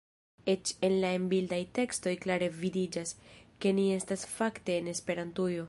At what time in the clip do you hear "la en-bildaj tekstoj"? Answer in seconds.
1.03-2.13